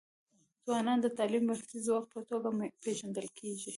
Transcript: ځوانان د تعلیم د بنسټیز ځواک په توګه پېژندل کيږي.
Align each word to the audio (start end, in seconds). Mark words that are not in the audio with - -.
ځوانان 0.65 0.97
د 1.01 1.07
تعلیم 1.17 1.43
د 1.45 1.47
بنسټیز 1.49 1.81
ځواک 1.87 2.05
په 2.13 2.19
توګه 2.29 2.47
پېژندل 2.83 3.27
کيږي. 3.37 3.69